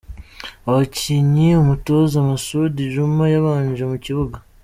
[0.69, 4.37] Abakinnyi umutoza Masudi Juma yabanje mu kibuga:.